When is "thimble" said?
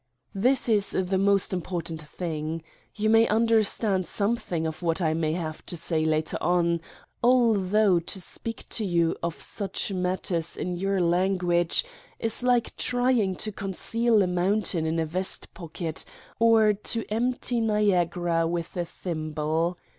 18.85-19.77